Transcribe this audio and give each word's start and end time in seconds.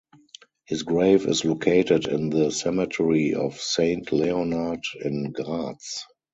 His 0.65 0.81
grave 0.81 1.27
is 1.27 1.45
located 1.45 2.07
in 2.07 2.31
the 2.31 2.49
cemetery 2.49 3.35
of 3.35 3.61
Saint 3.61 4.11
Leonhard 4.11 4.81
in 4.99 5.31
Graz. 5.31 6.05